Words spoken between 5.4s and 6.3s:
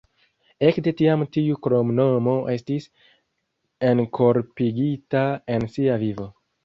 en sia vivo.